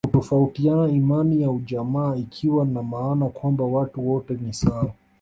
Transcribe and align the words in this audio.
Kitafuata 0.07 0.87
imani 0.87 1.41
ya 1.41 1.51
ujamaa 1.51 2.15
ikiwa 2.15 2.65
na 2.65 2.83
maana 2.83 3.29
kwamba 3.29 3.63
watu 3.63 4.09
wote 4.09 4.33
ni 4.33 4.53
sawa 4.53 4.93